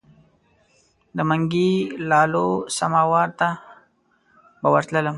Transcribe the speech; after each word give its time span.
د 1.15 1.17
منګي 1.29 1.69
لالو 2.09 2.47
سماوار 2.77 3.29
ته 3.39 3.49
به 4.61 4.67
ورتللم. 4.73 5.09